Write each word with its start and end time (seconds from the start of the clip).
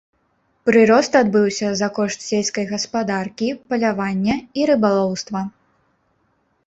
Прырост 0.69 1.17
адбыўся 1.19 1.67
за 1.81 1.89
кошт 1.99 2.19
сельскай 2.29 2.65
гаспадаркі, 2.73 3.51
палявання 3.75 4.35
і 4.61 4.67
рыбалоўства. 4.71 5.47